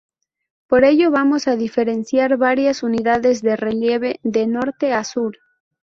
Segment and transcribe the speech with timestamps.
[0.65, 5.37] Por ello vamos a diferenciar varias unidades de relieve de norte a sur.